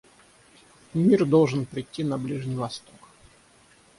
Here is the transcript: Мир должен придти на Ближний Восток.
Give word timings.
Мир 0.95 1.25
должен 1.27 1.65
придти 1.67 2.03
на 2.03 2.17
Ближний 2.17 2.55
Восток. 2.55 3.07